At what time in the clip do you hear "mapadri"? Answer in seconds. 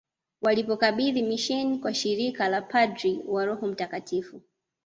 2.61-3.19